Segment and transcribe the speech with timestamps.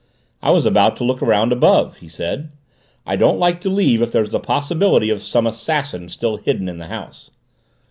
[0.41, 2.49] "I was about to look around above," he said.
[3.05, 6.67] "I don't like to leave if there is the possibility of some assassin still hidden
[6.67, 7.29] in the house."